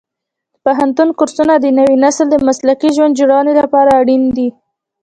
د 0.53 0.55
پوهنتون 0.63 1.09
کورسونه 1.19 1.53
د 1.59 1.65
نوي 1.79 1.95
نسل 2.03 2.27
د 2.31 2.35
مسلکي 2.47 2.89
ژوند 2.95 3.17
جوړونې 3.21 3.53
لپاره 3.61 3.89
اړین 3.99 4.23
دي. 4.37 4.49